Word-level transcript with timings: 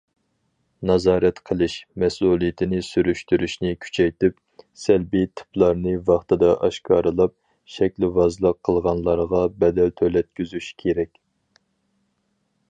نازارەت 0.89 1.41
قىلىش، 1.49 1.73
مەسئۇلىيىتىنى 2.03 2.79
سۈرۈشتۈرۈشنى 2.87 3.73
كۈچەيتىپ، 3.85 4.63
سەلبىي 4.85 5.29
تىپلارنى 5.41 5.93
ۋاقتىدا 6.09 6.49
ئاشكارىلاپ، 6.69 7.37
شەكىلۋازلىق 7.77 8.59
قىلغانلارغا 8.71 9.43
بەدەل 9.65 9.97
تۆلەتكۈزۈش 10.03 10.75
كېرەك. 10.85 11.25